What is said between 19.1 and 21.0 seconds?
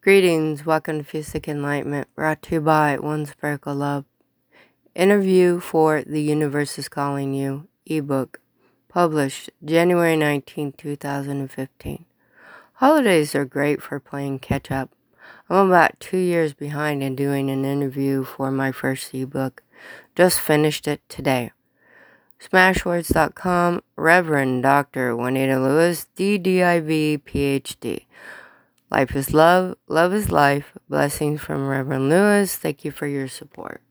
ebook. Just finished it